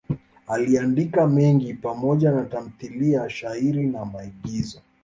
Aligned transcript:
Aliandika 0.47 1.27
mengi 1.27 1.73
pamoja 1.73 2.31
na 2.31 2.45
tamthiliya, 2.45 3.29
shairi 3.29 3.87
na 3.87 4.05
maigizo. 4.05 4.81